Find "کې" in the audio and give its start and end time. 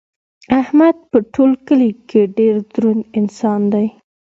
2.09-2.21